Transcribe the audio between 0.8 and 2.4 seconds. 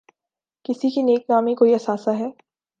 کی نیک نامی کوئی اثاثہ ہے۔